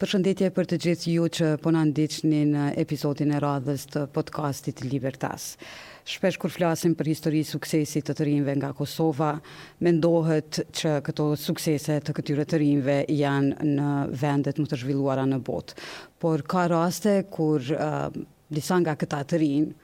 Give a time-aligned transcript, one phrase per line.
[0.00, 4.80] Përshëndetje për të gjithë ju që po na ndiqni në episodin e radhës të podcastit
[4.88, 5.50] Libertas.
[6.08, 9.34] Shpesh kur flasim për historinë e suksesit të të nga Kosova,
[9.84, 12.62] mendohet që këto suksese të këtyre të
[13.18, 13.90] janë në
[14.24, 15.76] vendet më të zhvilluara në botë.
[16.24, 18.08] Por ka raste kur uh,
[18.48, 19.80] disa nga këta të rinë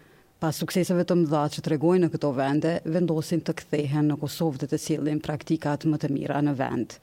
[0.46, 4.68] Pa sukseseve të mëdha që tregojnë në këto vende, vendosin të kthehen në Kosovë dhe
[4.70, 6.94] të cilin praktikat më të mira në vend.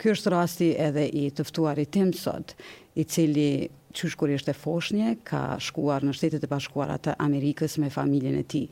[0.00, 2.54] Ky është rasti edhe i tëftuarit tim sot,
[2.96, 7.92] i cili qysh kur ishte foshnje, ka shkuar në shtetet e bashkuara të Amerikës me
[7.92, 8.64] familjen e ti.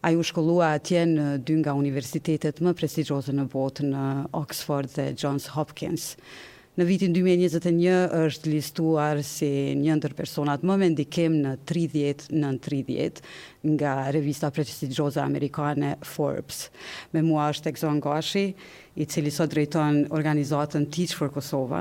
[0.00, 4.06] A ju shkollua atje në dy nga universitetet më prestigjose në botë në
[4.40, 6.14] Oxford dhe Johns Hopkins.
[6.76, 9.46] Në vitin 2021 është listuar si
[9.80, 13.22] një ndër personat më me ndikim në 30 në 30
[13.78, 16.66] nga revista prestigjioze amerikane Forbes.
[17.16, 18.44] Me mua është Exon Gashi,
[19.00, 21.80] i cili sot drejton organizatën Teach for Kosova,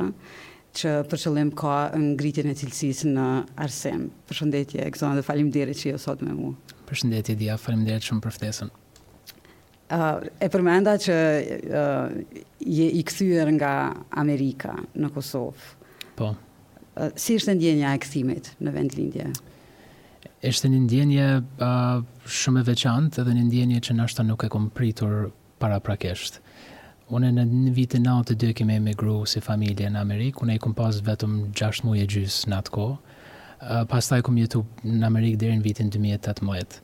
[0.80, 3.28] që për qëllim ka ngritjen e cilësisë në
[3.68, 4.08] Arsem.
[4.32, 6.56] Përshëndetje Exon dhe faleminderit që jo sot me mua.
[6.88, 8.72] Përshëndetje Dia, faleminderit shumë për ftesën
[10.44, 13.72] e përmenda që uh, je i këthyër nga
[14.18, 15.90] Amerika në Kosovë.
[16.18, 16.32] Po.
[16.96, 19.30] Uh, si është ndjenja e këthimit në vend lindje?
[20.46, 21.24] është një ndjenje
[21.58, 25.28] uh, shumë e veçantë edhe një ndjenje që nështë nuk e kom pritur
[25.62, 26.38] para prakesht.
[27.14, 31.48] Une në vitin 92 të emigruar si familje në Amerikë, une i kom pas vetëm
[31.58, 32.96] 6 muje gjysë në atë kohë.
[32.96, 36.78] Uh, pas taj kom jetu në Amerikë në vitin 2018.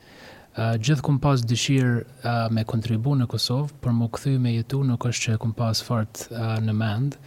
[0.52, 4.82] Uh, gjithë kum pas dëshirë uh, me kontribu në Kosovë, për më këthy me jetu
[4.84, 7.20] nuk është që kum pas fart uh, në mendë.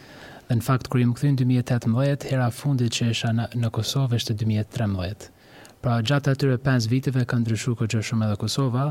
[0.48, 4.18] Dhe në fakt, kërë më këthy në 2018, hera fundit që isha në, në Kosovë
[4.20, 5.24] është 2013.
[5.84, 8.82] Pra gjatë atyre 5 viteve kanë ndryshu këtë që shumë edhe Kosova,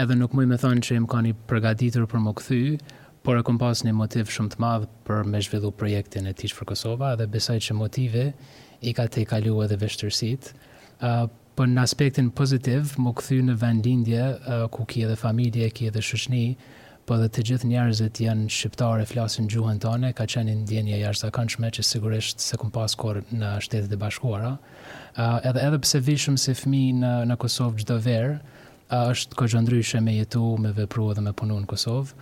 [0.00, 2.62] edhe nuk mëj me thonë që im ka një përgatitur për më këthy,
[3.28, 6.56] por e kum pas një motiv shumë të madhë për me zhvillu projektin e tish
[6.56, 8.24] për Kosova, dhe besaj që motive
[8.88, 11.22] i ka te kalu edhe uh,
[11.58, 14.26] për në aspektin pozitiv, më këthy në vendindje,
[14.74, 16.42] ku ki edhe familje, ki edhe shëshni,
[17.10, 21.70] po dhe të gjithë njerëzit janë shqiptare, flasin gjuhën tone, ka qenë ndjenje jashtë zakonshme
[21.74, 24.52] që sigurisht se kum pas korë në shtetet e bashkuara.
[25.18, 28.36] Ë edhe edhe pse vishëm se fëmijë në në Kosovë çdo verë,
[29.00, 32.12] është kohë ndryshe me jetu, me vepru dhe me punu në Kosovë.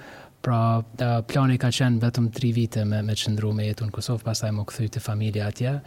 [0.46, 0.80] Pra,
[1.28, 4.68] plani ka qenë vetëm 3 vite me me qëndru me jetu në Kosovë, pastaj më
[4.70, 5.80] kthy te familja atje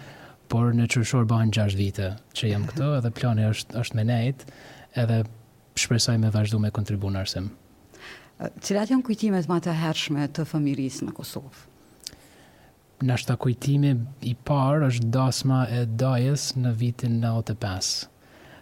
[0.50, 3.00] por në qërëshor bëhen 6 vite që jam këtu, mhm.
[3.00, 4.54] edhe plani është, është me nejtë,
[5.06, 5.20] edhe
[5.80, 7.52] shpresoj me vazhdu me kontribu në arsim.
[8.64, 11.66] Cilat janë kujtimet ma të hershme të fëmiris në Kosovë?
[13.04, 13.94] Në ashtë kujtimi
[14.28, 18.00] i parë është dasma e dajes në vitin 95.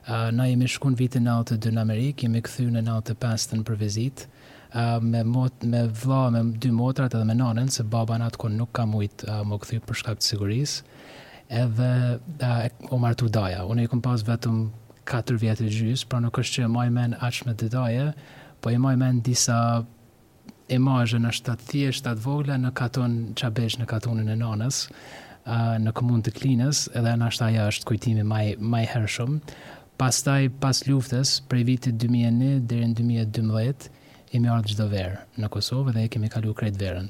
[0.08, 4.28] Uh, na jemi shkun vitin 92 në Amerikë, jemi këthy në 95 të në përvizit,
[4.28, 8.52] uh, me, mot, me vla, me dy motrat edhe me nanën, se baba në atë
[8.56, 10.86] nuk ka mujtë uh, më këthy për shkakt sigurisë,
[11.50, 13.63] edhe uh, Omar Tudaja.
[13.68, 14.68] Unë i kom pas vetëm
[15.08, 18.09] 4 vjetë e gjysë, pra nuk është që e maj men aqë me Tudaja,
[18.62, 19.59] po e maj men disa
[20.75, 24.81] imazhe në shtatë thje, shtatë vogla, në katon qabesh, në katonin e nanës,
[25.80, 29.38] në komunë të klinës, edhe në ashtë aja është kujtimi maj, maj hershëm.
[29.97, 33.88] Pas taj, pas luftës, prej vitit 2001 dhe në 2012,
[34.35, 37.08] e me ardhë gjithë verë në Kosovë dhe e kemi kalu krejtë verën.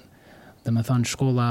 [0.67, 1.49] Dhe me thonë, shkolla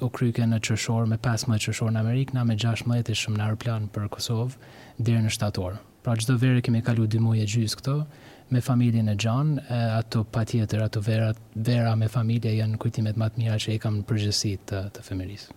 [0.00, 3.46] u kryke në qëshor, me 15 qëshor në Amerikë, na me 16 e shumë në
[3.50, 4.58] Arplan për Kosovë,
[5.00, 5.78] dhe në shtator.
[6.04, 7.94] Pra gjithë do vere kemi kalu dy muje gjysë këto,
[8.54, 9.64] me familjen e gjanë,
[10.02, 14.00] ato pa tjetër, ato vera, vera me familje janë kujtimet matë mira që i kam
[14.02, 15.56] në përgjësit të, të femërisë.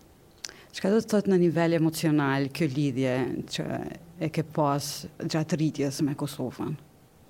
[0.77, 3.13] Shka do të thotë në nivel emocional kjo lidhje
[3.55, 3.65] që
[4.19, 4.89] e ke pas
[5.25, 6.77] gjatë rritjes me Kosovën?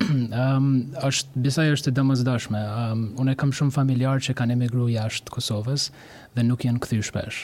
[0.00, 0.66] um,
[1.08, 2.60] është besoj është e domosdoshme.
[2.60, 5.88] Um, unë kam shumë familjar që kanë emigruar jashtë Kosovës
[6.36, 7.40] dhe nuk janë kthyer shpesh.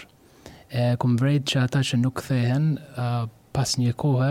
[0.70, 4.30] E kum vret që ata që nuk kthehen uh, pas një kohe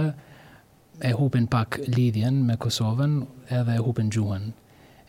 [1.03, 3.21] e hupin pak lidhjen me Kosovën,
[3.51, 4.51] edhe e hupin gjuhën.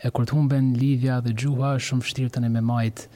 [0.05, 3.07] E kur të humben lidhja dhe gjuha, është shumë vështirë të ne me majt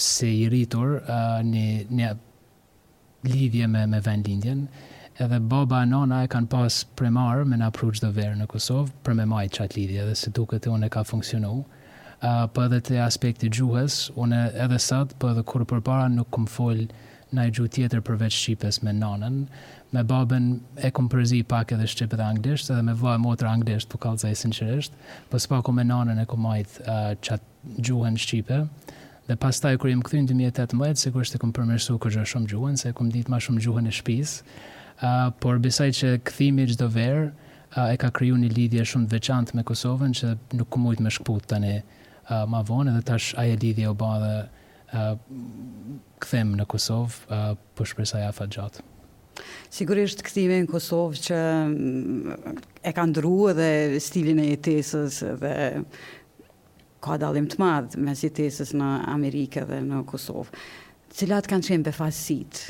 [0.00, 1.66] se i rritur uh, një,
[1.96, 2.10] një
[3.26, 4.66] lidhje me, me vend lindjen
[5.24, 8.92] edhe baba e nana e kanë pas premar me na pruç do verë në Kosovë
[9.04, 11.52] për me majt çat lidhje dhe si duket se unë ka funksionu.
[12.20, 16.46] Uh, po edhe te aspekti gjuhës, unë edhe sot, po edhe kur përpara nuk kum
[16.52, 16.84] fol
[17.34, 19.40] në ai gjuhë tjetër përveç shqipes me nanën,
[19.92, 20.50] me babën
[20.86, 24.34] e kum përzi pak edhe shqip dhe anglisht, edhe me vajë motra anglisht, po kallzai
[24.38, 24.94] sinqerisht,
[25.32, 27.40] po sepa me nanën e kum majt uh,
[27.88, 28.60] gjuhën shqipe.
[29.26, 32.48] Dhe pas taj kërë jem këthy në 2018, se kërështë e këmë përmërsu këgjë shumë
[32.52, 34.58] gjuhën, se këmë ditë ma shumë gjuhën e shpisë,
[35.40, 37.30] por besaj që kthimi çdo ver
[37.76, 41.02] uh, e ka kriju një lidhje shumë të veçantë me Kosovën që nuk ku mujtë
[41.04, 45.14] me shkput tani uh, ma vonë edhe tash aje lidhje o ba dhe uh,
[46.22, 48.84] këthem në Kosovë uh, për po shpresa ja fa gjatë.
[49.68, 52.56] Sigurisht këthime në Kosovë që mm,
[52.88, 53.68] e ka ndru edhe
[54.00, 55.52] stilin e jetesës dhe
[57.04, 60.56] ka dalim të madhë me jetesës në Amerikë dhe në Kosovë.
[61.16, 62.64] Cilat kanë qenë befasit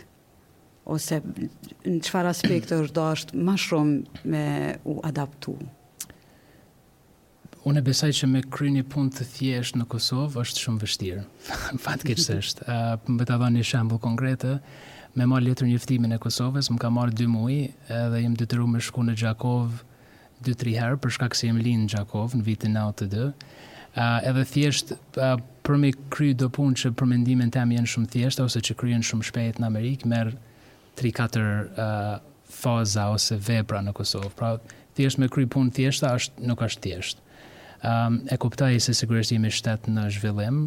[0.87, 4.45] ose në çfarë aspekt është dash më shumë me
[4.87, 5.57] u adaptu.
[7.67, 11.23] Unë besoj që me kryeni punë të thjesht në Kosovë është shumë vështirë.
[11.85, 12.67] Fatkeqësisht është.
[12.71, 14.47] uh, më bëta dhani një shembull konkret.
[15.17, 15.71] Me marr letrën
[16.13, 19.71] e Kosovës, më ka marr 2 muaj, edhe jam detyruar të shkoj në Gjakov
[20.45, 23.33] 2-3 herë për shkak se jam lind në Gjakov në vitin 92.
[23.97, 25.35] Ë, uh, edhe thjesht uh,
[25.67, 29.03] për me kryj do punë që për mendimin tim janë shumë thjeshta ose që kryen
[29.03, 30.35] shumë shpejt në Amerikë, merr
[30.97, 32.17] 3-4 uh,
[32.49, 34.33] faza ose vepra në Kosovë.
[34.39, 34.55] Pra,
[34.97, 37.23] thjesht me kry punë thjesht, është nuk është thjesht.
[37.87, 40.63] Um, e kuptaj se sigurisht jemi shtetë në zhvillim,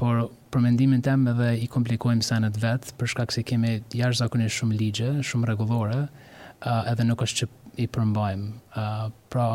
[0.00, 4.56] por për mendimin tem edhe i komplikojmë senet vetë, për shkak se kemi jashtë zakonisht
[4.62, 7.50] shumë ligje, shumë rregullore, uh, edhe nuk është që
[7.84, 8.48] i përmbajmë.
[8.74, 9.48] Uh, pra,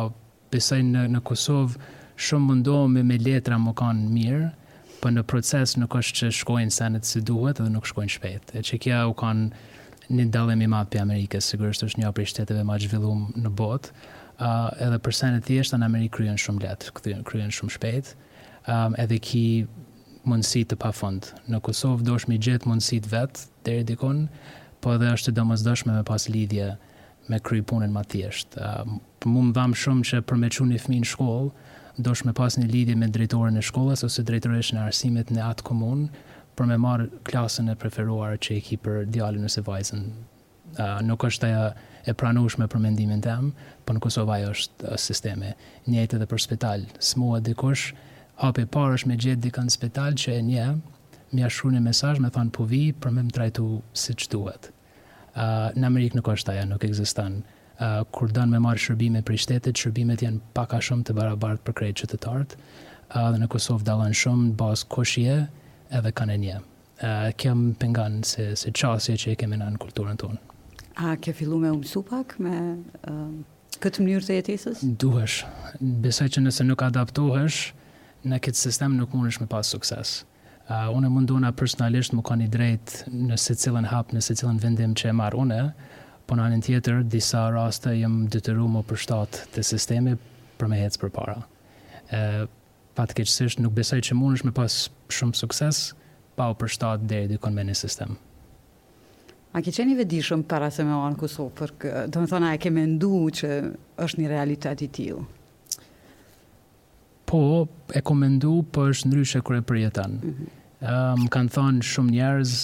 [0.54, 1.80] besoj në, në Kosovë,
[2.28, 4.50] shumë mundohë me letra më kanë mirë,
[5.04, 8.54] për në proces nuk është që shkojnë senet si duhet edhe nuk shkojnë shpetë.
[8.56, 9.50] E që kja u kanë
[10.12, 13.92] një dalem i madh për Amerikës, sigurisht është një prej shteteve më zhvilluar në botë.
[14.42, 17.74] ë uh, edhe për sa ne thjeshta në Amerikë kryen shumë lehtë, kthyen kryen shumë
[17.76, 18.08] shpejt.
[18.66, 19.44] Um, edhe ki
[20.26, 21.28] mundësi të pa fund.
[21.48, 24.24] Në Kosovë dosh shmi gjetë mundësi të vetë, të redikon,
[24.82, 26.74] po edhe është të domës me pas lidhje
[27.30, 28.58] me kry punën ma thjesht.
[28.58, 28.98] Uh,
[29.30, 31.50] mu më dhamë shumë që për me që një fmi në shkollë,
[32.10, 35.70] dosh me pas një lidhje me drejtore në shkollës ose drejtoresh në arsimet në atë
[35.70, 36.10] komunë,
[36.56, 40.04] për me marë klasën e preferuar që e ki për djallin nëse vajzën.
[40.74, 41.58] Uh, nuk është e,
[42.10, 45.52] e pranushme për mendimin të emë, për po në Kosovaj është sisteme.
[45.90, 46.86] Njëjtë edhe për spital.
[47.10, 47.88] Së mua dikush,
[48.44, 50.68] hape parë është me gjithë dikën spital që e nje,
[51.34, 53.68] mi a shru një mesaj me thonë po vi për me më trajtu
[54.04, 54.70] si që duhet.
[55.34, 57.40] Uh, në Amerikë nuk është aja, nuk egzistan.
[57.82, 61.66] Uh, kur dënë me marë shërbime për i shtetit, shërbimet janë paka shumë të barabartë
[61.70, 62.60] për krejtë qëtëtartë.
[63.14, 65.38] Uh, dhe në Kosovë dalën shumë në basë koshje,
[65.98, 66.54] edhe kanë e një.
[67.38, 70.52] kem pengan se, se qasje që i kemi në kulturën tonë.
[71.04, 72.54] A ke fillu me umësu pak me
[73.10, 73.34] uh,
[73.82, 74.84] këtë mënyrë të jetesës?
[75.02, 75.40] Duhesh.
[76.06, 77.58] Besoj që nëse nuk adaptohesh,
[78.30, 80.22] në këtë sistem nuk mund me pas sukses.
[80.70, 84.62] Uh, unë mundona personalisht më ka një drejt në se cilën hap, në se cilën
[84.64, 85.60] vendim që e marë une,
[86.30, 90.16] po në anën tjetër, disa raste jëmë dytëru më përshtat të sistemi
[90.62, 91.42] për me hecë për para.
[92.14, 92.44] Uh,
[92.96, 94.74] pa të nuk besoj që mund është me pas
[95.10, 95.80] shumë sukses,
[96.38, 98.18] pa u përshtat dhe i dykon me një sistem.
[99.54, 102.58] A ke qeni vedishëm para se me orën kuso, për kë, do më thona e
[102.58, 103.50] ke me ndu që
[104.02, 105.26] është një realitet i tilë?
[107.30, 107.42] Po,
[107.94, 110.16] e ko me ndu, po është ndryshe kërë e përjetan.
[110.22, 111.22] Më mm -hmm.
[111.26, 112.56] um, kanë thonë shumë njerëz,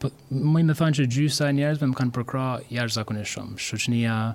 [0.00, 3.54] po, më i me thonë që gjysa e njerëz, me më kanë përkra jashtë shumë,
[3.58, 4.34] Shqoqnia,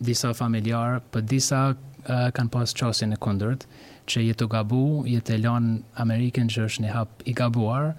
[0.00, 1.74] disa familjarë, për po disa
[2.06, 3.64] kanë pas qasin në kundërt,
[4.10, 7.94] që jetë të gabu, jetë të lanë Amerikën që është një hap i gabuar,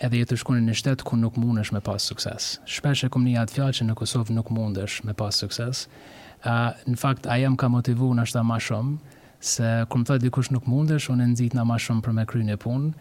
[0.00, 2.54] edhe jetë të shkunin në shtetë ku nuk mundesh me pas sukses.
[2.64, 5.84] Shpeshe kom një atë fjallë që në Kosovë nuk mundesh me pas sukses.
[6.40, 8.96] Uh, në fakt, aja më ka motivu në ashtë ma shumë,
[9.44, 12.46] se kur më thëtë dikush nuk mundesh, unë nëzit na ma shumë për me kry
[12.48, 12.94] një punë,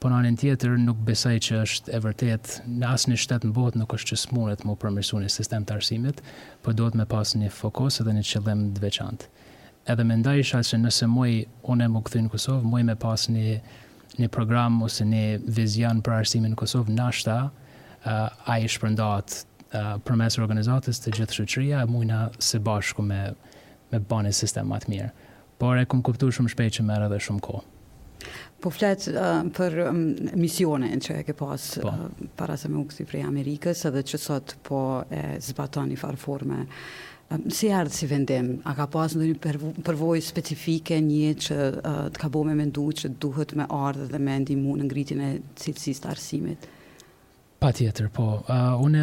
[0.00, 3.54] po në anën tjetër nuk besoj që është e vërtet në asë një shtetë në
[3.56, 6.20] botë nuk është që smunet më përmërsu një sistem të arsimit,
[6.64, 9.32] për do të me pas një fokus edhe një qëllim dveçantë
[9.90, 11.32] edhe me ndaj isha që nëse muaj
[11.70, 13.56] unë e më këthy në Kosovë, muaj me pas një,
[14.22, 15.24] një program ose një
[15.58, 17.52] vizion për arsimin në Kosovë, në ashta uh,
[18.08, 22.60] eh, a i shpërndat uh, eh, për mesë organizatës të gjithë shëqëria, muaj në se
[22.66, 23.22] bashku me,
[23.92, 25.08] me bani sistem matë mirë.
[25.56, 27.62] Por e këmë kuptu shumë shpej që mërë dhe shumë ko.
[28.60, 31.92] Po fletë uh, eh, për um, mm, misione që e ke pas po.
[31.94, 34.82] uh, para se më u këthy prej Amerikës, edhe që sot po
[35.14, 36.64] e zbatan i farforme
[37.50, 38.48] Si ardhë si vendim?
[38.70, 42.84] A ka pas në një përvoj specifike një që uh, të ka bo me mendu
[42.94, 46.68] që duhet me ardhë dhe me ndimu në ngritin e cilësis të arsimit?
[47.58, 48.28] Pa tjetër, po.
[48.46, 49.02] Uh, une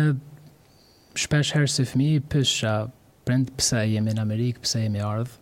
[1.20, 2.78] shpesh herë si fmi pësha
[3.28, 5.36] prend pëse jemi në Amerikë, pëse jemi ardhë,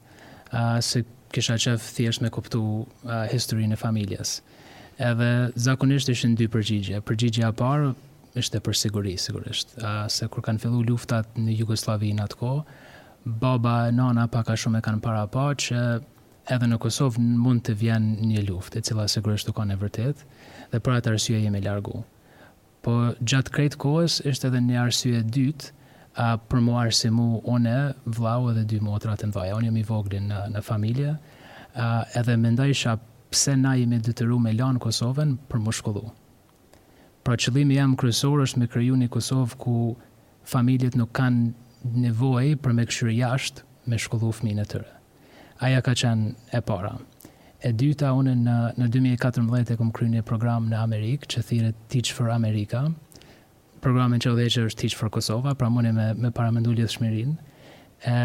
[0.49, 4.39] uh, se kisha qef thjesht me kuptu uh, historinë e familjes.
[5.01, 5.29] Edhe
[5.69, 6.97] zakonisht ishin dy përgjigje.
[7.07, 7.93] Përgjigje a parë,
[8.39, 9.71] është për siguri sigurisht.
[9.77, 12.63] Ëh se kur kanë filluar luftat në Jugosllavi në atë kohë,
[13.41, 15.81] baba e nana pak a shumë e kanë para pa që
[16.55, 20.23] edhe në Kosovë mund të vjen një luftë, e cila sigurisht ka në vërtet,
[20.71, 22.03] dhe për atë arsye jemi largu.
[22.81, 25.73] Po gjatë këtij kohës është edhe një arsye e dytë,
[26.19, 27.25] a për mua arsye më
[27.57, 31.13] one, vllau edhe dy motra të ndaja, unë jam i vogël në në familje,
[31.77, 32.97] ëh edhe mendojsha
[33.31, 36.05] pse na jemi detyruar me lan Kosovën për mushkullu.
[36.09, 36.20] Ëh
[37.31, 39.73] Pra qëllimi jam kryesor është me kriju një Kosovë ku
[40.53, 41.53] familjet nuk kanë
[42.03, 44.89] nevoj për me këshyrë jashtë me shkullu fëmi në tërë.
[45.63, 46.91] Aja ka qenë e para.
[47.63, 51.71] E dyta, unë në, në 2014 e kom kryu një program në Amerikë që thire
[51.93, 52.83] Teach for America.
[53.87, 57.37] Programin që dhe që është Teach for Kosova, pra mune me, me paramendu lidhë shmirin.
[58.11, 58.17] E,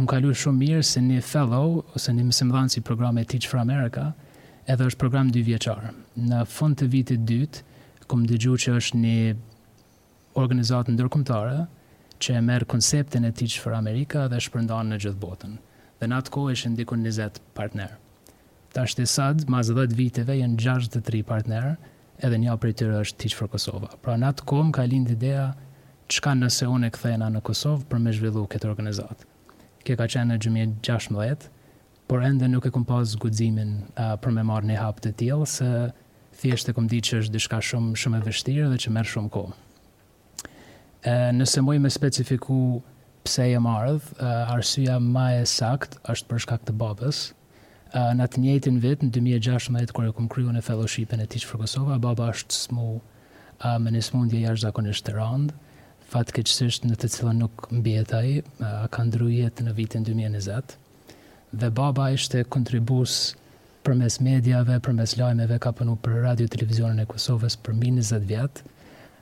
[0.00, 3.62] kalu shumë mirë se një fellow, ose një mësëm dhanë si program e Teach for
[3.62, 4.10] America,
[4.66, 5.94] edhe është program dy vjeqarë.
[6.32, 7.66] Në fund të vitit dytë,
[8.10, 9.16] kom dëgju që është një
[10.42, 11.60] organizatë ndërkumtare
[12.20, 15.52] që e merë konceptin e Teach for America dhe shpërndanë në gjithë botën.
[16.00, 17.92] Dhe në atë kohë ishë ndikon 20 partner.
[18.74, 21.72] Ta është sadë, ma 10 viteve jenë 63 partner,
[22.26, 23.92] edhe një për tërë është Teach for Kosova.
[24.04, 25.46] Pra në atë kohë më ka lindë idea
[26.10, 29.26] ka nëse unë e këthejna në Kosovë për me zhvillu këtë organizatë.
[29.86, 30.40] Kje ka qenë në
[30.82, 31.46] 2016,
[32.10, 35.46] por ende nuk e kom pas guzimin uh, për me marë një hapë të tjilë,
[35.54, 35.70] se
[36.42, 39.30] thjesht e kom di që është diçka shumë shumë e vështirë dhe që merr shumë
[39.34, 39.58] kohë.
[41.08, 42.58] Ë nëse më specifiku
[43.26, 44.08] pse e marrëdh,
[44.54, 47.22] arsyeja më e sakt është për shkak të babës.
[47.96, 51.46] Ë në atë njëjtin vit në 2016 kur e kam krijuar në fellowshipin e Teach
[51.48, 52.88] for Kosova, baba është smu
[53.60, 58.30] më uh, me një smundje jashtëzakonisht të fatë fatkeqësisht në të cilën nuk mbiet ai,
[58.90, 60.78] ka ndryer jetën në vitin 2020
[61.60, 63.18] dhe baba ishte kontribus
[63.86, 68.62] përmes mediave, përmes lajmeve, ka punu për radio televizionën e Kosovës për mbi 20 vjet.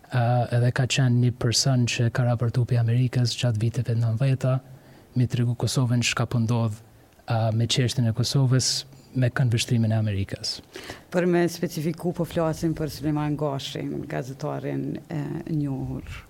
[0.08, 4.54] ë edhe ka qenë një person që ka raportu për Amerikës çat viteve 90 ta
[5.18, 6.78] më tregu Kosovën çka po ndodh
[7.58, 8.70] me çështën e Kosovës
[9.18, 10.56] me kanë vështrimin e Amerikës.
[11.12, 15.22] Për me specifiku, po flasim për Suleman Gashin, gazetarin e
[15.52, 16.24] njohur.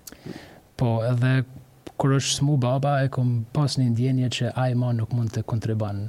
[0.79, 1.45] Po, edhe
[1.99, 6.05] kërë është smu baba, e kom pas një ndjenje që ajma nuk mund të kontriban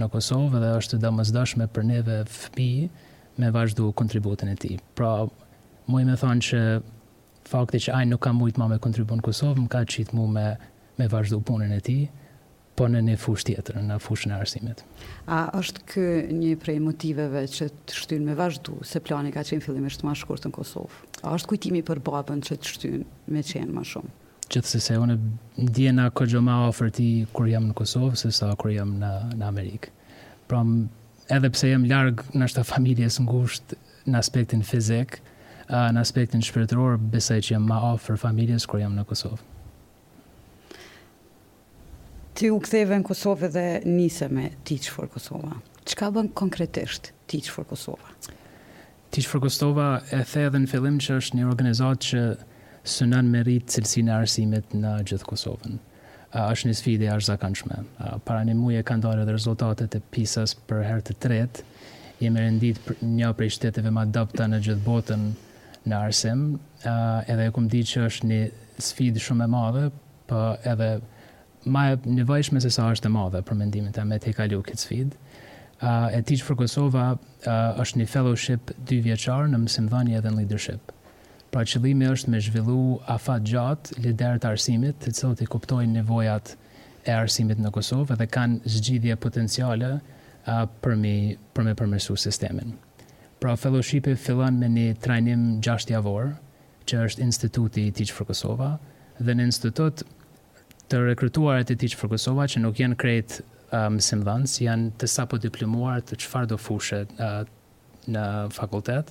[0.00, 2.68] në Kosovë dhe është domosdoshme për neve fëpi
[3.40, 4.74] me vazhdu kontributin e ti.
[4.96, 5.26] Pra,
[5.88, 6.60] mu i me thonë që
[7.48, 10.48] fakti që ajnë nuk ka mujtë ma me në Kosovë, më ka qitë mu me,
[10.98, 11.98] me vazhdu punën e ti,
[12.76, 14.82] po në një fush tjetër, në fushën e arsimit.
[15.32, 16.06] A është kë
[16.42, 20.50] një prej motiveve që të shtyn me vazhdu, se plani ka qenë fillimisht ma shkurtë
[20.50, 21.00] në Kosovë?
[21.24, 24.12] A është kujtimi për babën që të shtyn me qenë ma shumë?
[24.52, 25.16] gjithsesi se unë
[25.66, 29.10] ndjena kogjo ma ofër ti kur jam në Kosovë, se sa kur jam në,
[29.40, 29.92] në Amerikë.
[30.48, 30.60] Pra
[31.34, 35.18] edhe pse jam larg në shtë familjes ngushtë në aspektin fizik,
[35.68, 39.42] në aspektin shpirtëror, besoj që jam ma ofër familjes kur jam në Kosovë.
[42.36, 45.54] Ti u ktheve në Kosovë dhe nise me Teach for Kosova.
[45.88, 48.12] Çka bën konkretisht Teach for Kosova?
[49.10, 52.24] Teach for Kosova e the edhe në fillim që është një organizatë që
[52.90, 55.76] sënan me rritë cilësin e arsimit në gjithë Kosovën.
[55.76, 57.80] Uh, është një sfide arë zakanshme.
[58.00, 61.64] Uh, para një muje kanë dore dhe rezultatet e pisas për herë të tretë,
[62.22, 65.26] jemi rendit për një prej shteteve ma dapta në gjithë botën
[65.86, 66.46] në arsim,
[66.80, 68.40] uh, edhe e kumë di që është një
[68.90, 69.84] sfidë shumë e madhe,
[70.26, 70.88] për po edhe
[71.70, 74.82] ma e nëvajshme se sa është e madhe për mendimin të me te kalu këtë
[74.82, 75.22] sfidë.
[75.76, 80.42] Uh, e tiqë për Kosova uh, është një fellowship dy vjeqarë në mësimdhani edhe në
[80.44, 80.92] leadership.
[81.54, 82.78] Pra qëllimi është me zhvillu
[83.16, 86.54] afat gjatë liderët arsimit, të cilët i kuptojnë nevojat
[87.06, 91.12] e arsimit në Kosovë dhe kanë zgjidhje potenciale a, për, mi,
[91.54, 92.74] për me përmërsu sistemin.
[93.40, 96.32] Pra fellowship-i fillon me një trajnim 6 javor,
[96.86, 98.72] që është instituti i Teach for Kosova,
[99.18, 100.02] dhe në institut
[100.90, 103.38] të rekrutuarët e Teach for Kosova që nuk janë krejt
[103.90, 107.10] mësim dhënës, janë të sapo diplomuar të qëfar do fushet
[108.06, 108.24] në
[108.54, 109.10] fakultet,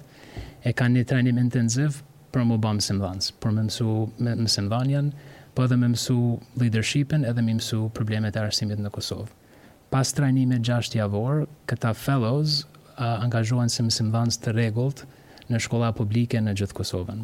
[0.65, 2.00] e kanë një trajnim intensiv
[2.36, 3.89] për më bë mësimdhënës, për më mësu
[4.20, 5.10] mësimdhënjen,
[5.56, 6.18] po edhe më mësu
[6.60, 9.30] leadershipin, edhe më mësu problemet e arsimit në Kosovë.
[9.94, 12.58] Pas trajnime 6 javor, këta fellows
[13.00, 15.06] uh, angazhohen si të regullt
[15.48, 17.24] në shkolla publike në gjithë Kosovën.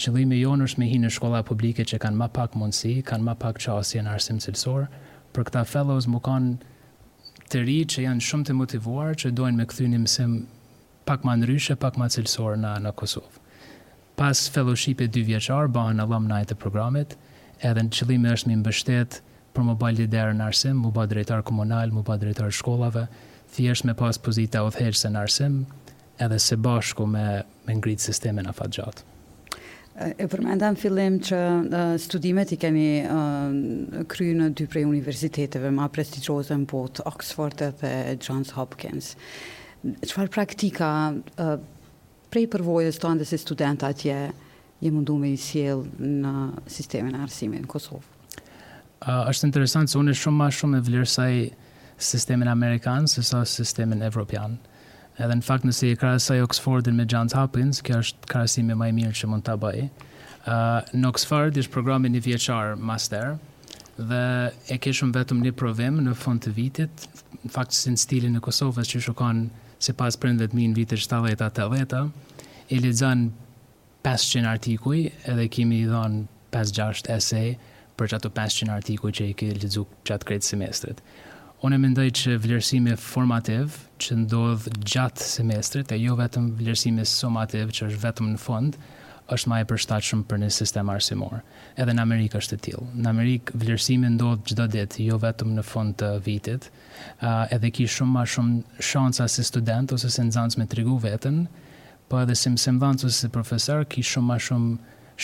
[0.00, 3.34] Qëllimi jonë është me hi në shkolla publike që kanë ma pak mundësi, kanë ma
[3.38, 4.88] pak qasje në arsim cilësor,
[5.36, 9.68] për këta fellows më kanë të ri që janë shumë të motivuar që dojnë me
[9.70, 10.32] këthy një mësim
[11.06, 13.41] pak ma nëryshe, pak ma cilësor në, në Kosovë
[14.22, 14.40] pas
[14.86, 17.16] e dy vjeqar, bëhen alumni të programit,
[17.66, 19.16] edhe në qëllimi është mi mbështet
[19.56, 23.02] për më bëllë në arsim, më bëllë drejtar komunal, më bëllë drejtar shkollave,
[23.56, 25.64] thjesht me pas pozita o në arsim,
[26.22, 27.24] edhe se bashku me,
[27.66, 28.54] me ngritë sistemin a
[30.22, 35.84] E përmenda në fillim që uh, studimet i keni uh, në dy prej universiteteve ma
[35.92, 37.90] prestigjose në botë, Oxford dhe
[38.24, 39.10] Johns Hopkins.
[39.84, 41.58] Qëfar praktika uh,
[42.32, 44.16] prej përvojës të andës e studenta atje
[44.82, 46.32] je mundu me i siel në
[46.72, 48.20] sistemin e arsimi në Kosovë.
[49.02, 51.34] Uh, është interesant se unë e shumë ma shumë e vlerësaj
[52.02, 54.56] sistemin Amerikan se sa sistemin Evropianë.
[55.20, 59.12] Edhe në fakt nësi e krasaj Oxfordin me John Hopkins, kjo është krasimi i mirë
[59.20, 59.82] që mund të abaj.
[59.82, 63.36] Uh, në Oxford ishë programin një vjeqar master
[63.98, 64.22] dhe
[64.72, 67.04] e keshëm vetëm një provim në fund të vitit,
[67.44, 69.44] në fakt si në stilin në Kosovës që shukon
[69.82, 72.02] se pas prendve të minë vitër 70-a të leta,
[72.72, 73.26] e lezan
[74.06, 74.98] 500 artikuj,
[75.30, 76.22] edhe kemi i dhanë
[76.54, 77.52] 5-6 esej
[77.98, 79.70] për që ato 500 artikuj që i ke që
[80.08, 81.02] gjatë kretë semestrit.
[81.62, 87.70] Unë e mendoj që vlerësime formativ që ndodhë gjatë semestrit, e jo vetëm vlerësime somativ
[87.76, 88.80] që është vetëm në fundë,
[89.34, 91.40] është më e përshtatshëm për një sistem arsimor.
[91.80, 92.86] Edhe në Amerikë është e tillë.
[93.04, 96.68] Në Amerikë vlerësimi ndodh çdo ditë, jo vetëm në fund të vitit.
[97.20, 100.96] ë uh, edhe ki shumë më shumë shansa si student ose si nxënës me tregu
[101.02, 101.38] veten,
[102.08, 104.70] po edhe si mësimdhënës ose si profesor ki shumë më shumë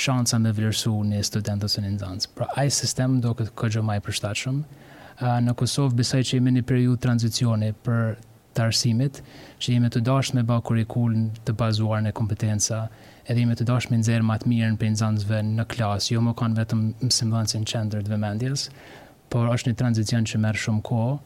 [0.03, 2.31] shansa me vlerësuar një student ose një nxënës.
[2.37, 4.62] Pra ai sistem ndodhet kjo më e përshtatshëm.
[5.19, 8.19] ë uh, në Kosovë besoj që jemi në një periudhë tranzicioni për
[8.59, 9.19] të arsimit,
[9.62, 10.85] që jemi të dashur me bëj
[11.47, 12.81] të bazuar në kompetenca,
[13.31, 16.59] edhe jemi të dashur me nxjerr më mirë në për në klasë, jo më kanë
[16.62, 18.67] vetëm mësimdhënësin qendër të vëmendjes,
[19.31, 21.17] por është një tranzicion që merr shumë kohë,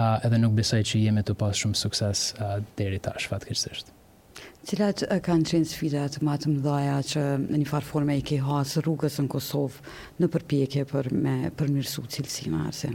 [0.00, 3.90] a uh, edhe nuk besoj që jemi të pas shumë sukses uh, deri tash fatkeqësisht.
[4.70, 8.38] Cilat uh, kanë qenë sfidat më të mëdha që në një farë forme i ke
[8.46, 9.88] hasë rrugës në Kosovë
[10.22, 12.92] në përpjekje për me përmirësu cilësinë e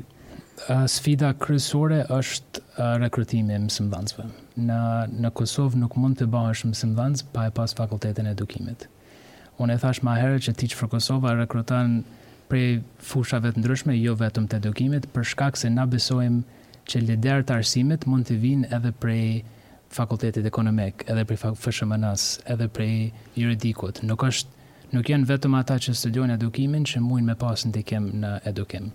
[0.88, 2.62] sfida kryesore është
[3.02, 4.26] rekrutimi i mësimdhënësve.
[4.58, 4.80] Në
[5.24, 8.86] në Kosovë nuk mund të bëhesh mësimdhënës pa e pas fakultetin e edukimit.
[9.60, 12.04] Unë e thash më herët që Teach for Kosovo rekruton
[12.50, 16.44] prej fushave të ndryshme, jo vetëm të edukimit, për shkak se na besojmë
[16.88, 19.44] që lider të arsimit mund të vinë edhe prej
[19.96, 22.96] fakultetit ekonomik, edhe prej fshm edhe prej
[23.40, 24.04] juridikut.
[24.04, 28.36] Nuk është nuk janë vetëm ata që studiojnë edukimin që mund të pasin dikem në
[28.52, 28.92] edukim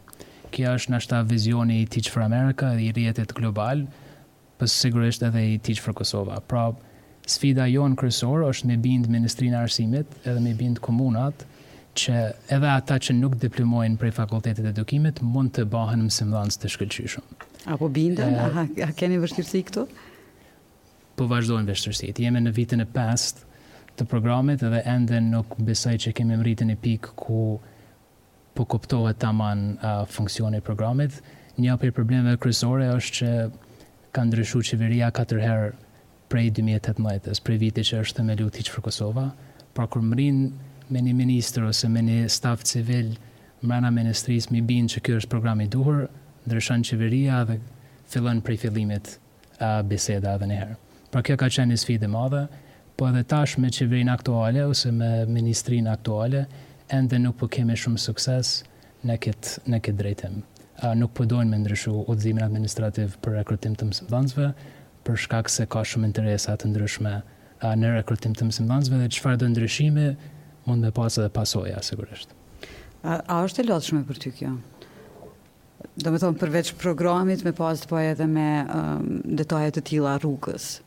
[0.55, 3.85] kjo është nështë ta vizioni i Teach for America dhe i rjetet global,
[4.61, 6.39] për sigurisht edhe i Teach for Kosova.
[6.51, 6.67] Pra,
[7.31, 11.47] sfida jo në kërësorë është me bindë Ministrinë Arsimit edhe me bindë komunat,
[12.01, 12.19] që
[12.55, 17.41] edhe ata që nuk diplomojnë prej fakultetit edukimit mund të bahen mësimdhanës të shkëllqyshëm.
[17.75, 18.37] Apo bindën?
[18.47, 19.87] a, keni vështirësi këto?
[21.19, 22.23] Po vazhdojnë vështirësit.
[22.23, 23.43] Jemi në vitin e pest
[23.99, 27.43] të programit edhe ende nuk besaj që kemi mëritë e pikë ku
[28.61, 31.21] po kuptohet të aman uh, funksioni programit.
[31.57, 33.33] Një i problemet kryesore është që
[34.17, 35.71] ka ndryshu qeveria 4 herë
[36.33, 39.25] prej 2018 s prej viti që është me lutiq për Kosova,
[39.75, 40.43] pra kur mrin
[40.91, 43.15] me një ministër ose me një staf civil
[43.63, 46.07] mrena Ministrisë mi binë që kjo është programi duhur,
[46.49, 47.59] ndryshan qeveria dhe
[48.11, 49.11] fillon prej fillimit
[49.61, 50.77] a, biseda edhe njëherë.
[51.13, 52.45] Pra kjo ka qenë një sfidë madhe,
[52.97, 56.47] po edhe tash me qeverin aktuale ose me ministrin aktuale,
[56.91, 58.51] ende nuk po kemi shumë sukses
[59.07, 60.41] në këtë në drejtim.
[60.81, 64.49] Uh, nuk po dojnë me ndryshu udhëzimin administrativ për rekrutim të mësimdhënësve,
[65.05, 69.43] për shkak se ka shumë interesa të ndryshme uh, në rekrutim të mësimdhënësve dhe çfarë
[69.43, 70.09] do ndryshimi
[70.67, 72.33] mund të pasë edhe pasoja sigurisht.
[73.05, 74.55] A, a është e lodhshme për ty kjo?
[76.01, 80.17] Do me thonë përveç programit me pas të po edhe me um, detajet të tila
[80.21, 80.79] rrugës?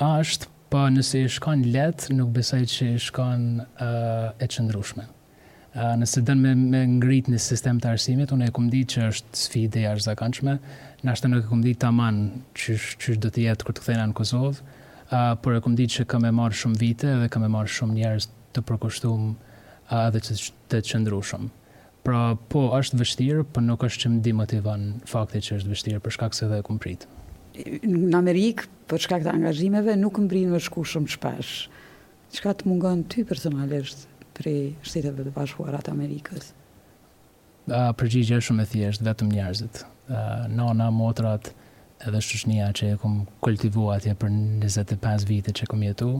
[0.00, 4.48] A është, pa po nëse i shkon letë, nuk besaj që i shkon uh, e
[4.48, 5.08] qëndrushme
[5.74, 9.38] nëse dënë me, me ngrit një sistem të arsimit, unë e këmë di që është
[9.38, 10.54] sfide e arzakanqme,
[11.04, 12.18] në ashtë nuk e këmë di të aman
[12.58, 14.64] që do të jetë kërë të këthejna në Kosovë,
[15.10, 17.70] uh, por e këmë di që kam e marr shumë vite dhe kam e marr
[17.70, 20.38] shumë njerës të përkushtuar uh, të,
[20.74, 21.50] të qëndru shumë.
[22.02, 26.16] Pra, po, është vështirë, por nuk është që më dimotivan fakti që është vështirë, për
[26.16, 27.04] shkak se dhe e këmë prit.
[27.84, 31.52] Në Amerikë, për shkak të angazhimeve, nuk më më shku shumë shpesh.
[32.32, 34.06] Shka të mungon ty personalisht?
[34.36, 36.52] prej shteteve të bashkuarat Amerikës?
[37.70, 39.82] A, përgjigje shumë e thjeshtë, vetëm njerëzit.
[39.82, 41.52] A, nona, motrat,
[42.06, 44.32] edhe shushnia që e kom kultivu atje për
[44.64, 46.12] 25 vite që kom jetu,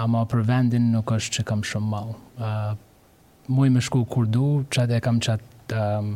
[0.00, 2.50] ama për vendin nuk është që kam shumë malë.
[3.50, 6.12] Muj me shku kur du, qatë e kam qatë um,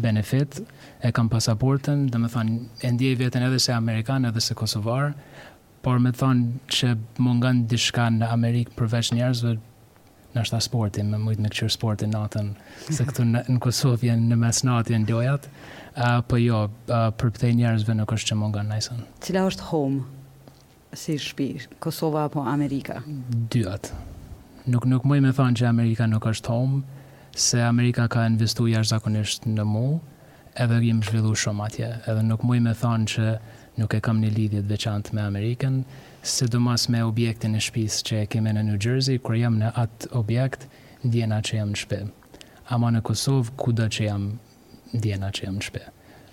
[0.00, 0.62] benefit,
[1.04, 2.54] e kam pasaportën, dhe me thonë,
[2.88, 5.12] e ndjej vetën edhe se Amerikan edhe se Kosovar,
[5.84, 9.58] por me thonë që më nga në dishka në Amerikë përveç njerëzve,
[10.38, 12.50] në është ta sportin, me mëjtë me këqyrë sportin natën,
[12.94, 15.48] se këtu në, në Kosovë jenë në mes natë jenë dojat,
[15.98, 19.00] uh, po jo, uh, për pëtej njerëzve nuk është që më nga nëjësën.
[19.26, 20.04] Cila është home,
[20.98, 21.48] si shpi,
[21.84, 23.00] Kosova apo Amerika?
[23.52, 23.90] Dyat.
[24.70, 26.82] Nuk, nuk mëj me thonë që Amerika nuk është home,
[27.38, 29.86] se Amerika ka investu jashtë zakonisht në mu,
[30.58, 33.28] edhe gjim zhvillu shumë atje, edhe nuk mëj me thonë që
[33.78, 35.82] nuk e kam një lidhjet veçant me Amerikën,
[36.22, 39.58] se do mas me objektin e shpis që e kemi në New Jersey, kër jam
[39.60, 40.64] në atë objekt,
[41.04, 41.98] djena që jam në shpe.
[42.74, 44.26] Ama në Kosovë, ku do që jam
[44.92, 45.84] djena që jam në shpe.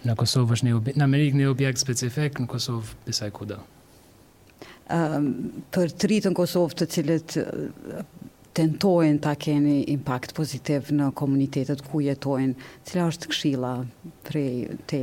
[0.05, 3.59] Në Kosovë është një objekt, në Amerikë një objekt specifik, në Kosovë pisaj ku do.
[4.85, 5.29] Um, ehm,
[5.73, 7.35] për të rritë në Kosovë të cilët
[8.55, 12.53] tentojnë ta keni impact pozitiv në komunitetet ku jetojnë,
[12.89, 13.73] cila është këshila
[14.27, 15.01] prej te...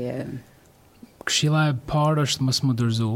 [1.23, 3.11] Këshila e parë është mësë më dërzu,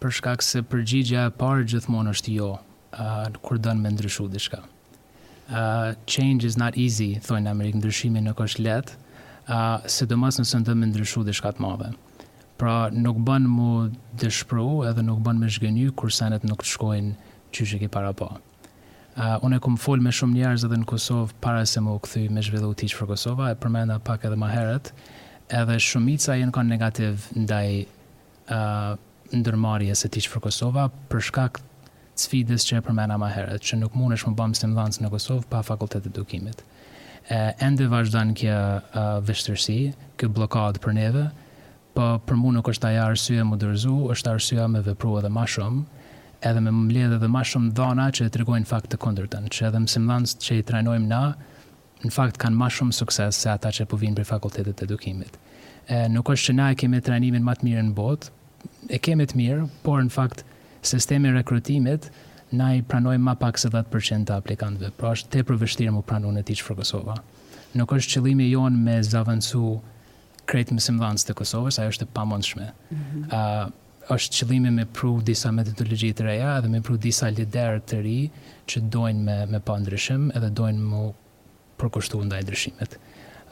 [0.00, 3.12] për shkak se përgjigja e parë gjithmonë është jo, uh,
[3.44, 4.62] kur dënë me ndryshu diçka.
[5.46, 8.96] Uh, change is not easy, thonë në Amerikë, ndryshimi nuk është letë,
[9.46, 11.90] uh, se nëse mas nësë ndryshu diçka të madhe.
[12.56, 13.70] Pra nuk bën mu
[14.20, 17.14] dëshpru edhe nuk bën me shgënyu kur senet nuk të shkojnë
[17.54, 18.30] që që para pa.
[19.16, 22.26] Uh, unë e kumë folë me shumë njerës edhe në Kosovë para se mu këthy
[22.36, 24.90] me zhvillu t'i që për Kosova, e përmenda pak edhe herët,
[25.48, 27.70] edhe shumica jenë kanë negativ ndaj
[28.52, 28.98] uh,
[29.34, 33.78] ndërmarjes se tij për Kosova për shkak të sfidës që e përmena më herët, që
[33.80, 34.66] nuk mundesh më bëm si
[35.02, 36.62] në Kosovë pa fakultet të edukimit.
[37.28, 38.60] E, ende vazhdan kjo
[39.26, 39.78] vështërsi,
[40.16, 41.24] kjo blokad për neve,
[41.96, 45.46] po për mua nuk është aja arsye më dërzu, është arsye me vepru edhe ma
[45.48, 45.82] shumë,
[46.46, 49.68] edhe me më mledhe dhe ma shumë dhona që e tregojnë fakt të kondërten, që
[49.70, 51.22] edhe më simlanës që i trajnojmë na,
[52.04, 55.40] në fakt kanë ma shumë sukses se ata që po vinë për fakultetet edukimit.
[55.88, 58.30] E, nuk është që na e kemi trajnimin të mirë në botë,
[58.90, 60.42] e kemi të mirë, por në fakt
[60.86, 62.10] sistemi rekrutimit
[62.56, 66.30] na i pranoj ma pak se 10% të aplikantëve, pra është tepër vështirë më pranu
[66.36, 67.16] në tiqë Kosova.
[67.76, 69.62] Nuk është qëlimi jonë me zavëncu
[70.50, 72.68] kretë mësimdhanës të Kosovës, ajo është e pamonshme.
[72.72, 73.66] Mm -hmm.
[73.66, 78.02] uh, është qëlimi me pru disa metodologji të reja edhe me pru disa liderë të
[78.02, 78.30] ri
[78.66, 81.12] që dojnë me, me pa ndryshim edhe dojnë më
[81.78, 82.98] përkushtu ndaj ndryshimet.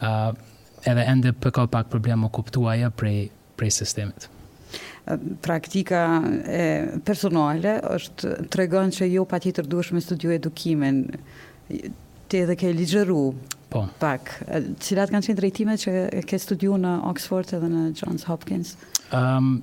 [0.03, 0.35] Uh,
[0.91, 4.29] edhe ende për ka pak problem më prej, prej sistemit
[5.45, 6.05] praktika
[6.49, 6.69] e
[7.05, 11.05] personale është tregon se jo patjetër duhesh me studiu edukimin
[12.29, 13.21] ti edhe ke ligjëru
[13.73, 14.33] po pak
[14.87, 15.95] cilat kanë qenë drejtimet që
[16.31, 18.73] ke studiu në Oxford edhe në Johns Hopkins
[19.13, 19.59] um,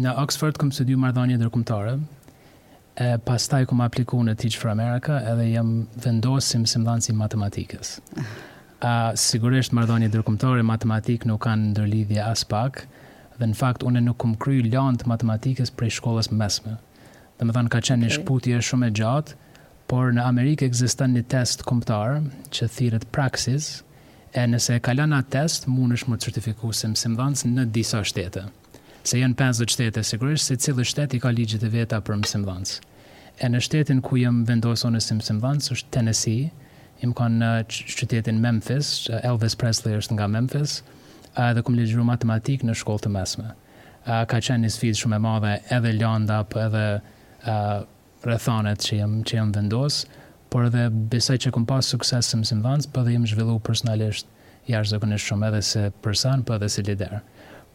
[0.00, 1.94] në Oxford kam studiu marrëdhënie ndërkombëtare
[3.00, 5.74] e pastaj kam aplikuar në Teach for America edhe jam
[6.06, 7.98] vendosim si mbanc i matematikës
[8.80, 12.86] a uh, sigurisht marrëdhënie ndërkombëtare matematikë nuk kanë ndërlidhje as pak
[13.40, 16.76] dhe në fakt unë nuk kum kry lant matematikës prej shkollës mesme.
[17.38, 18.12] Dhe më thanë ka qenë okay.
[18.12, 19.36] një shkputje shumë e gjatë,
[19.90, 22.18] por në Amerikë ekziston një test kombëtar
[22.54, 23.70] që thirret praxis,
[24.36, 28.04] e nëse e kalon atë test, mund është më të certifiku si mësimdhënës në disa
[28.06, 28.44] shtete.
[29.02, 32.76] Se janë 50 shtete, sigurisht, se cilë shtet i ka ligjit e veta për mësimdhënës.
[33.40, 36.50] E në shtetin ku jëmë vendosën e si mësimdhënës është Tennessee,
[37.02, 38.92] jëmë ka në uh, qytetin Memphis,
[39.24, 40.78] Elvis Presley është nga Memphis,
[41.38, 43.52] edhe kum legjëru matematikë në shkollë të mesme.
[44.26, 47.82] ka qenë një sfidë shumë e madhe edhe lënda apo edhe uh,
[48.24, 50.06] rrethonat që jam që jam vendos,
[50.50, 54.26] por edhe besoj që kam pas sukses në mësimdhënës, por dhe jam zhvilluar personalisht
[54.72, 57.20] jashtëzakonisht shumë edhe si person, por edhe si lider.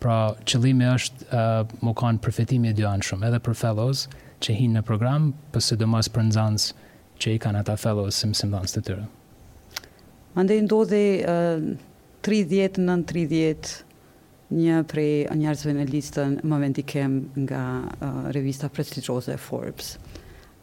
[0.02, 4.08] Pra, qëllimi është ë më kanë përfitimi i dyanë shumë, edhe për fellows
[4.42, 6.74] që hinë në program, po për së për nëzansë
[7.22, 8.34] që i kanë ata fellows si
[8.76, 9.06] të tyre.
[10.36, 11.94] Më ndodhi ë uh
[12.26, 13.72] 30 në 30
[14.58, 19.92] një prej njerëzve në listën më vendikem nga uh, revista prestigjose Forbes.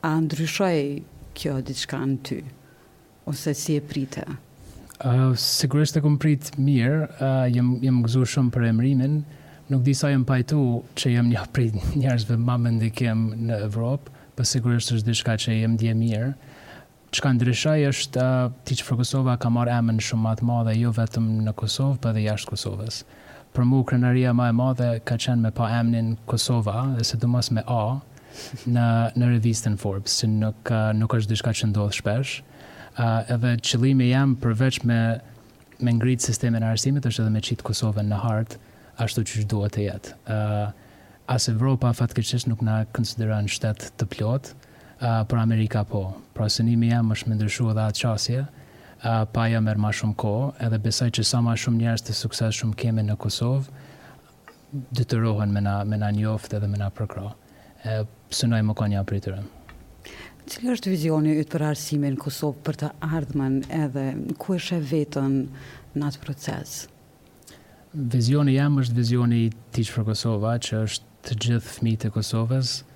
[0.03, 1.03] A ndryshoj
[1.39, 2.41] kjo diçka në ty?
[3.31, 4.25] Ose si e prite?
[5.07, 9.21] Uh, sigurisht e kom prit mirë, uh, jem, jem gëzu shumë për emrimin,
[9.71, 10.59] nuk di sa jem pajtu
[10.99, 15.61] që jem një prit njerëzve më vendikem në Evropë, për po sigurisht është diçka që
[15.63, 16.33] jem dje mirë,
[17.13, 20.93] çka ndryshoi është uh, ti që fokusova ka marrë emën shumë më të madhe jo
[20.97, 23.01] vetëm në Kosovë, por edhe jashtë Kosovës.
[23.53, 27.51] Për mua krenaria më e madhe ka qenë me pa emnin Kosova, dhe se mos
[27.53, 27.99] me A,
[28.65, 28.87] në,
[29.21, 32.33] në revistën Forbes, si nuk, nuk është dishka që ndodhë shpesh.
[32.97, 34.99] Uh, edhe qëlimi jam përveç me,
[35.85, 38.63] me ngritë sistemi në arsimit, është edhe me qitë Kosovën në hartë,
[39.05, 40.17] ashtu që duhet të jetë.
[40.25, 44.57] Uh, as Evropa fatkeqisht nuk na konsideron shtet të plotë,
[45.03, 46.03] uh, për Amerika po.
[46.37, 50.17] Pra synimi jam është me ndryshu edhe atë qasje, uh, pa ja mërë ma shumë
[50.23, 50.35] ko,
[50.65, 53.81] edhe besoj që sa ma shumë njerës të sukses shumë kemi në Kosovë,
[55.01, 57.35] dytërohen me na, me na njoftë edhe me na përkro.
[57.85, 57.97] E,
[58.33, 59.49] sënoj më i të rëmë.
[60.53, 64.07] Cilë është vizioni ytë për arsime në Kosovë për të ardhmen edhe
[64.41, 65.35] ku është e vetën
[65.99, 66.73] në atë proces?
[68.15, 69.43] Vizioni jam është vizioni
[69.75, 72.89] të iqë për Kosova, që është të gjithë fmi të Kosovës, uh,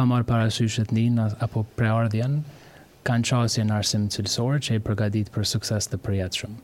[0.00, 2.38] pa marë parasysh njën apo preardhjen,
[3.04, 6.54] kanë qasje në arsim cilësorë, që i përgadit për sukses të përjetëshëm.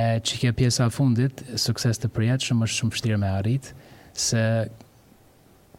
[0.00, 3.68] E që kje pjesa fundit, sukses të përjetëshëm është shumë shtirë me arrit,
[4.26, 4.40] se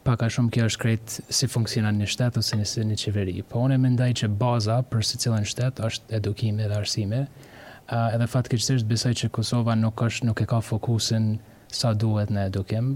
[0.06, 3.34] paka shumë kjo është krejtë si funksionan një shtetë ose një, si një qeveri.
[3.50, 7.24] Po one më mendaj që baza për si cilën shtetë është edukimi dhe arsime,
[7.90, 11.40] edhe fatë kështërisht besaj që Kosova nuk, është, nuk e ka fokusin
[11.82, 12.94] sa duhet në edukim.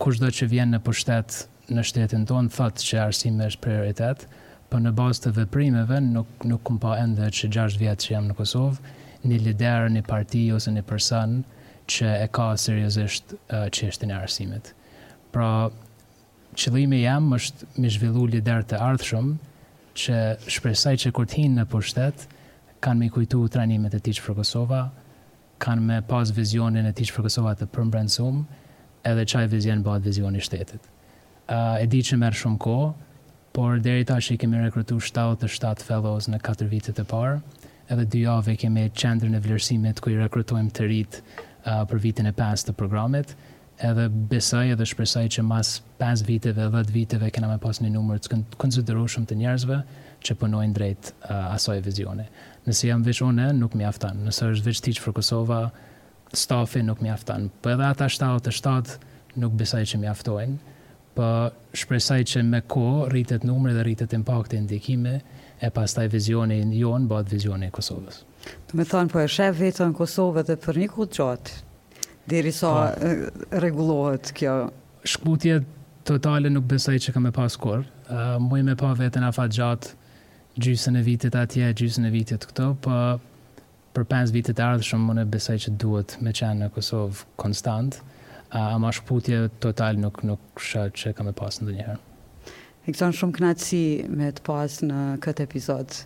[0.00, 4.24] Kushtë do që vjen në pushtetë në shtetin tonë thotë që arsimi është prioritet,
[4.70, 8.28] po në bazë të veprimeve nuk nuk kam pa ende që 6 vjet që jam
[8.30, 8.90] në Kosovë,
[9.30, 11.36] një lider në parti ose në person
[11.90, 14.72] që e ka seriozisht uh, çështën e arsimit.
[15.34, 15.50] Pra
[16.58, 19.34] qëllimi jam është me zhvillu lider të ardhshëm
[20.02, 20.20] që
[20.54, 22.26] shpresoj që kur të hinë në pushtet
[22.84, 24.84] kanë me kujtu trajnimet e tij për Kosova,
[25.60, 28.44] kanë me pas vizionin e tij për Kosova të përmbrendsum,
[29.10, 30.88] edhe çaj vizion bëhet vizioni i shtetit
[31.50, 32.90] uh, e di që merë shumë kohë,
[33.56, 37.38] por deri ta që i kemi rekrutu 77 fellows në 4 vitet e parë,
[37.90, 42.30] edhe dy jave kemi qendrë në vlerësimit ku i rekrutojmë të rritë uh, për vitin
[42.30, 43.34] e 5 të programit,
[43.82, 47.90] edhe besoj edhe shpresoj që mas 5 viteve dhe 10 viteve kena me pas një
[47.96, 49.78] numër të shumë të njerëzve
[50.28, 52.28] që punojnë drejt uh, asoj vizione.
[52.68, 54.20] Nëse jam veç une, nuk mi aftan.
[54.26, 55.62] Nëse është veç tiqë për Kosova,
[56.36, 57.48] stafi nuk mi aftan.
[57.62, 60.76] Për po edhe ata 7 të 7 nuk besoj që mi aftojnë
[61.14, 61.28] po
[61.74, 65.16] shpresoj që me kohë rritet numri dhe rritet impakti i ndikime
[65.62, 68.22] e pastaj vizioni i jon bëhet vizioni i Kosovës.
[68.70, 72.72] Do të thonë po e shef vetën Kosovë dhe për një kohë gjatë deri sa
[72.94, 73.08] po.
[73.60, 74.54] rregullohet kjo.
[75.04, 75.58] Shkputje
[76.08, 77.82] totale nuk besoj që kam e pas kur.
[78.10, 79.96] Uh, me pa vetën afat gjatë
[80.60, 82.94] gjysën e vitit atje, gjysën e vitit këto, po
[83.94, 87.98] për 5 vitit ardhë shumë më besoj që duhet me qenë në Kosovë konstantë
[88.50, 91.98] a ma shputje total nuk nuk sha çe kam pas ndonjëherë.
[92.86, 93.82] Më kanë shumë kënaqësi
[94.18, 95.98] me të pas në këtë episod.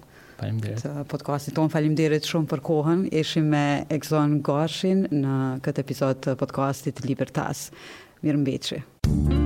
[0.42, 0.80] Faleminderit.
[0.82, 3.06] Të podcastit ton faleminderit shumë për kohën.
[3.20, 3.64] Eshim me
[3.96, 7.70] Exon Gashin në këtë episod të podcastit Libertas.
[8.26, 9.43] Mirëmbëjtje.